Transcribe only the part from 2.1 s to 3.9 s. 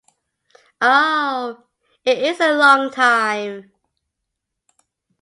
is a long time!